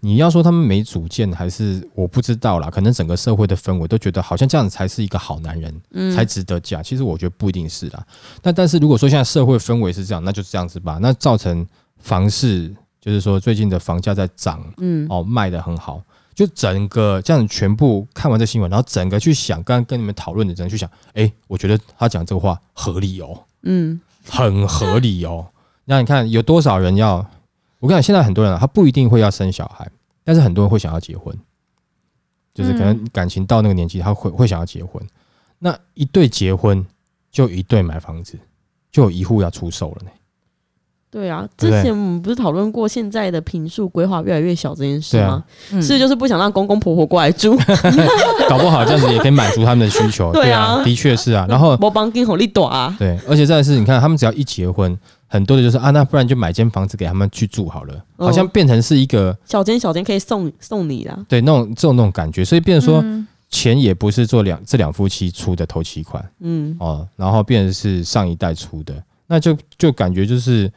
[0.00, 2.70] 你要说他们没主见，还是我不知道啦。
[2.70, 6.82] 可能整个社会的氛围都觉得好像这样子才是一个好男人，嗯，才值得嫁。
[6.82, 8.04] 其实我觉得不一定是啦。
[8.42, 10.98] 那但是如果说现在社会氛围是这样，那就这样子吧。
[11.02, 11.64] 那造成
[11.98, 16.02] 房市，就是说最近的房价在涨，嗯，哦，卖的很好。
[16.34, 23.44] 就整个这样全部看完这新闻，然后整个去想，刚刚跟你们讨论的，整个去想，哎、我觉得他讲这个话合理哦。
[23.62, 25.48] 嗯，很合理哦。
[25.84, 27.16] 那你看有多少人要？
[27.80, 29.90] 我跟你讲，现在很多人啊，他不一定会要生小孩，
[30.22, 31.34] 但是很多人会想要结婚，
[32.54, 35.02] 就是可能感情到那个年纪，他会会想要结婚。
[35.58, 36.86] 那一对结婚，
[37.30, 38.38] 就一对买房子，
[38.92, 40.10] 就有一户要出售了呢。
[41.10, 41.46] 对啊。
[41.56, 45.42] 之前我们不是讨论过现在的平数规划越来越小这件事吗？
[45.72, 47.56] 嗯是就是不想让公公婆婆过来住，
[48.48, 50.32] 搞不好这样子也可以满足他们的需求。
[50.32, 51.46] 对啊啊，的确是啊。
[51.48, 54.96] 然后我帮金红利短啊，对，而且再来是，你看他们只要一结婚，
[55.26, 61.18] 很多的就是啊，那不然就买间房子给他们去住好了，哦好像变成是一个小间小间可以送送你啦。
[61.28, 63.00] 对那种这种那种感觉，所以变成说。
[63.02, 68.94] 嗯钱也不是做两这两夫妻出的头期款嗯，哦，然后变成是上一代出的，
[69.26, 70.70] 那就就感觉就是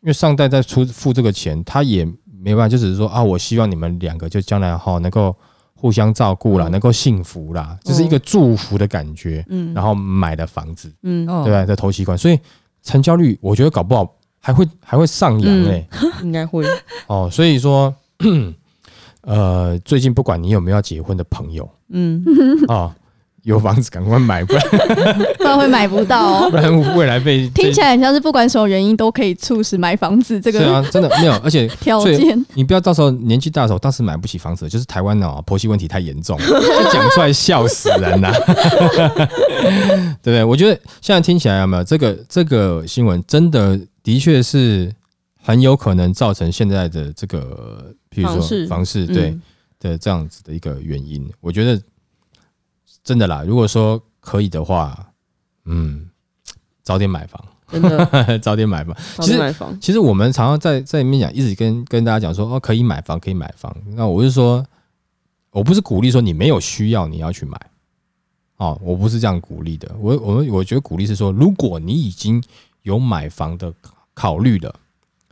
[0.00, 2.04] 因为上代在出付这个钱，他也
[2.40, 5.34] 没办法，就只是说啊，我希望你们两个就将来哈能够
[5.74, 6.72] 互相照顾啦，嗯。
[6.72, 11.64] 能够幸福啦，就是一个祝福的感觉，嗯，然后买的房子，嗯，哦对吧？
[11.66, 12.38] 的头期款，所以
[12.82, 15.88] 成交率我觉得搞不好还会还会上扬嗯哎、
[16.22, 16.64] 应该会，
[17.08, 17.94] 哦，所以说。
[19.22, 22.24] 呃，最近不管你有没有要结婚的朋友嗯，
[22.66, 22.96] 啊、
[23.48, 24.62] 有房子赶快买，不然
[25.38, 26.48] 不然会买不到哦。
[26.52, 32.44] 不然未来被听起来很像是不管什么原因都可以促使买房子这个是啊，真的没有， 而且条件。
[32.52, 38.30] 你不要到时候年纪大的时候，当时买不起房子，就是台湾哦婆媳问题太严重，就讲出来笑死人呐、
[40.22, 40.44] 对不对？
[40.44, 44.92] 我觉得现在听起来有没有这个这个新闻，真的的确是
[45.42, 49.40] 很有可能造成现在的这个，譬如说房市对、嗯
[49.80, 51.24] 的这样子的一个原因。
[51.40, 51.80] 我觉得
[53.08, 55.12] 真的啦，如果说可以的话，
[55.64, 56.10] 嗯，
[56.82, 58.06] 早点买房，真的
[58.38, 58.94] 早点买房。
[59.22, 63.74] 其实买房，其实我们常常在在里面讲，一直跟跟大家讲说，哦，可以买房，可以买房。
[63.96, 64.62] 那我是说，
[65.52, 67.58] 我不是鼓励说你没有需要你要去买，
[68.58, 69.90] 哦，我不是这样鼓励的。
[69.98, 72.44] 我我们我觉得鼓励是说，如果你已经
[72.82, 73.72] 有买房的
[74.12, 74.74] 考虑了，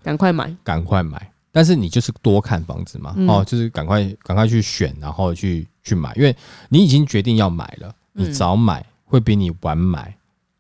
[0.02, 1.30] 赶快买，赶快买。
[1.56, 3.26] 但是你就是多看房子嘛，嗯。
[3.26, 6.36] 哦，就是赶快赶快去选，然后去去买，因为
[6.68, 10.14] 你已经决定要买了，你嗯早买会比你晚买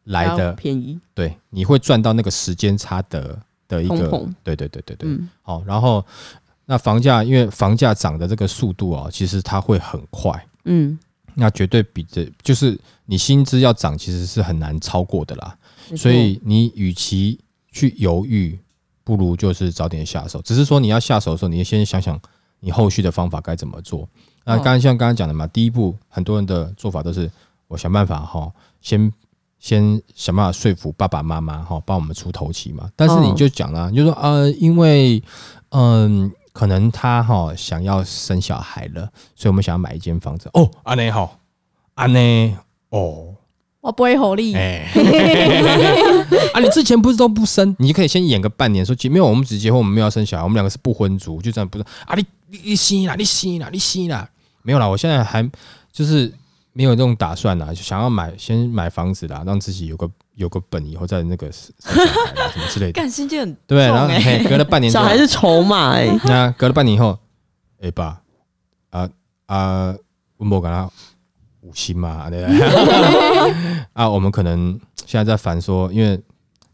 [0.04, 4.08] 来的便宜，对，你会赚到那个时间差的的一个，
[4.42, 6.02] 对对对对对，嗯，好，然后
[6.64, 10.98] 那房价因为房价涨的这个速度哦，其实它会很快，嗯，
[11.34, 15.58] 那绝对比这就是你薪资要涨，其实是很难超过的啦。
[15.94, 17.38] 所以你与其
[17.70, 18.58] 去犹豫，
[19.06, 20.42] 不如就是早点下手。
[20.42, 22.20] 只是说你要下手的时候，你先想想
[22.58, 24.08] 你后续的方法该怎么做。
[24.44, 27.30] 那哦刚刚像刚刚讲的嘛，第一步很多人的做法都是
[27.68, 29.12] 我想办法哈，先
[29.60, 32.90] 先想办法说服爸爸妈妈哈，帮我们出头期嘛。
[32.96, 35.22] 但是你就讲了，你就说呃，因为
[35.68, 36.32] 嗯。
[36.56, 39.02] 可能他哈想要生小孩了，
[39.34, 40.48] 所以我们想要买一间房子。
[40.54, 41.38] 哦，安内好，
[41.92, 42.56] 安内
[42.88, 43.35] 哦，
[43.86, 44.84] 我不会吼力，哎、
[46.52, 51.84] 啊，你之前不是都不生，你就可以先演个半年，说结没有，我们只结婚，我们没有要生小孩，我们两个是不婚族，就这样不是？
[52.04, 54.28] 啊，你你你生啦，你生啦，你生啦，
[54.62, 55.48] 没有啦，我现在还
[55.92, 56.34] 就是
[56.72, 63.86] 没有这种打算啦，就想要买先买房子啦，让自己有个有个本，以后再那个生小孩啦什么之类的，干心就很对？
[63.86, 64.08] 然后
[64.48, 67.16] 隔了半年小孩是筹码哎，那隔了半年以后，
[67.80, 68.20] 哎、爸，
[68.90, 69.08] 啊
[69.46, 69.94] 啊，
[70.38, 70.90] 我没跟他
[71.66, 73.76] 五星嘛，对 不对？
[73.92, 76.20] 啊，我们可能现在在烦说，因为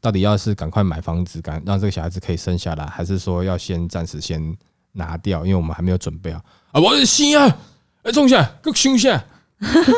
[0.01, 4.55] 到底要是赶快买房子，赶让这个小孩子可以生下来，还是说要先暂时先
[4.93, 6.40] 拿掉，因为我们还没有准备好
[6.72, 6.80] 啊。
[6.80, 7.57] 我是生啊，
[8.03, 9.14] 哎，种下，给生下，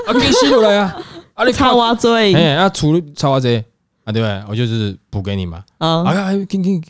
[0.06, 0.96] 啊，给吸落来啊，
[1.34, 3.56] 啊， 你插挖嘴哎，啊，除了超啊这
[4.04, 4.44] 啊，对不对？
[4.48, 5.64] 我就是补给你嘛。
[5.78, 6.80] 啊，哎呀，给给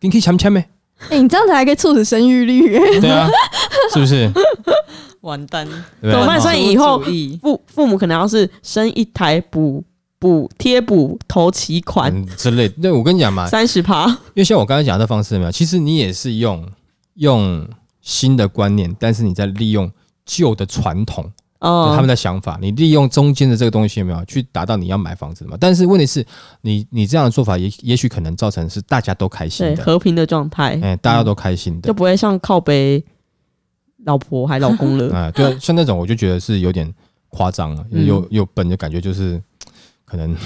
[0.00, 0.64] 给给签签没？
[1.10, 3.28] 哎、你这样子还可以促使生育率、哎对啊，
[3.92, 4.30] 是不是？
[5.22, 5.66] 完蛋，
[6.00, 6.38] 怎么办？
[6.38, 7.02] 哦所以以后
[7.40, 9.82] 父父母可能要是生一台补
[10.18, 12.14] 补贴补头期款。
[12.14, 12.68] 嗯之类。
[12.68, 12.82] 的。
[12.82, 16.64] 对，我跟你讲嘛，三十趴，因为像我刚才讲的方式有没有，其实你也是用
[17.14, 17.66] 用
[18.00, 19.90] 新的观念，但是你在利用
[20.24, 25.56] 旧的传统，哦，他们的想法，你利用中间的这个东西有没有去达到你要买房子嘛？
[25.60, 26.24] 但是问题是
[26.62, 31.86] 你你这样的做法也也许可能造成是大家都开心的，对和平的状态，哎、大家都开心的。
[31.86, 33.04] 就，不会像靠北
[34.04, 35.14] 老婆还老公了。
[35.14, 36.92] 啊、对啊，像那种我就觉得是有点
[37.28, 39.40] 夸张了，嗯有有本的感觉，就是
[40.04, 40.36] 可能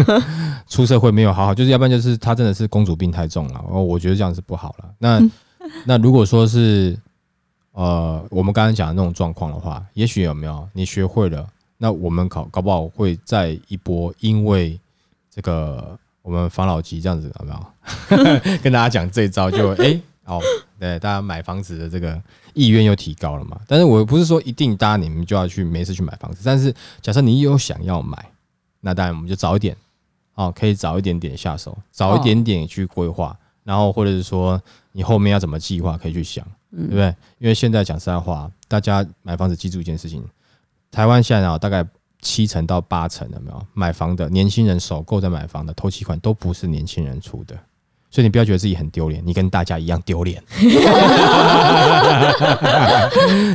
[0.68, 4.90] 出社会没有好好，就是要不然就是他真的是公主病太重了，哦，我觉得这样是不好了。
[4.98, 5.20] 那
[5.86, 6.98] 那如果说是
[7.72, 11.46] 呃我们刚刚讲的那种状况的话，也许有没有你学会了，
[11.78, 14.78] 那我们搞搞不好会再一波，因为
[15.30, 20.40] 这个我们防老级这样子有没有 跟大家讲这一招就哎、哦，
[20.78, 22.20] 对，大家买房子的这个
[22.54, 23.60] 意愿又提高了嘛。
[23.66, 28.30] 但是我不是说一定大家你们就要去没事去买房子，但是假设你有想要买，
[28.80, 29.76] 那当然我们就早一点，
[30.34, 34.60] 哦，可以早一点点下手，早一点点去规划，然后或者是说
[34.92, 37.14] 你后面要怎么计划，可以去想，对不对？
[37.38, 40.24] 因为现在讲实在话，大家买房子记住一件事情，
[40.90, 41.86] 台湾现在啊大概
[42.20, 47.58] 七成到八成有没有买房的年轻人首购在买房的头期款都不是年轻人出的。
[48.14, 50.40] 所以你不要觉得自己很丢脸，你跟大家一样丢脸。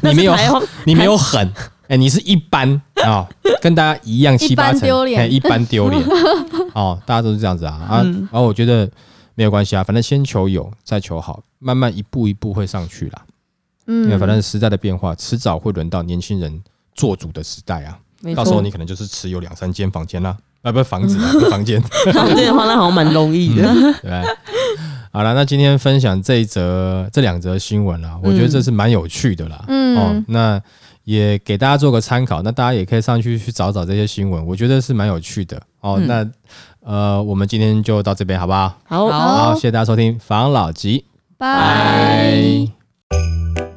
[0.03, 0.35] 你没有
[0.83, 1.49] 你没有狠，
[1.87, 2.69] 哎、你是一般
[3.05, 3.25] 啊、
[3.61, 5.21] 跟大家一样七八成，丢脸。
[5.21, 6.03] 哎一般丢脸，
[6.75, 8.27] 哦，大家都是这样子啊啊，嗯。
[8.33, 8.91] 然后我觉得
[9.33, 13.21] 没有关系啊，反正先求有，再求好，慢慢一步一步会上去啦。
[13.85, 16.61] 因为嗯，反正时代的变化，迟早会轮到年轻人
[16.95, 17.97] 做主的时代啊，
[18.35, 23.63] 到时候你可能就是持有两三间房间啦，啊，不是房子啊，不是房 间，这样的话，那好像蛮容易的。
[24.01, 24.23] 对？
[25.11, 29.63] 好了，那今天分享这一则、这两则新闻啦，我觉得这是蛮有趣的啦。
[29.67, 30.61] 嗯哦，那
[31.03, 35.59] 也给大家做个参考，那大家也可以上去去找找这些新闻，我觉得是蛮有趣的。
[35.81, 36.27] 哦，嗯那
[36.81, 38.77] 呃，我们今天就到这边好不好？
[38.85, 41.05] 好，好好，谢谢大家收听防老集，
[41.37, 42.67] 拜。
[43.09, 43.68] 拜。